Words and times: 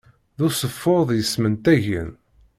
D 0.37 0.39
useffud 0.47 1.09
yesmentagen. 1.13 2.09